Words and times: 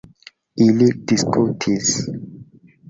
Ili 0.65 0.89
diskutis. 1.11 1.95